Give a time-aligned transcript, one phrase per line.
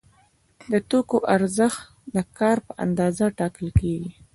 [0.71, 1.81] د توکو ارزښت
[2.15, 4.11] د کار په اندازه ټاکل کیږي.